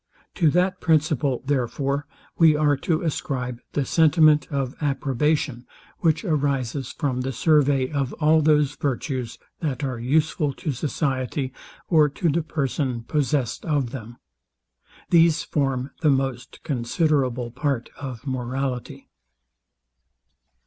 [0.33, 5.67] To that principle, therefore, we are to ascribe the sentiment of approbation,
[5.99, 11.53] which arises from the survey of all those virtues, that are useful to society,
[11.87, 14.17] or to the person possessed of them.
[15.11, 19.07] These form the most considerable part of morality.